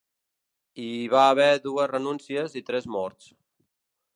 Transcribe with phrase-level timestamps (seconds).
[0.83, 3.29] Hi va haver dues renúncies i tres morts.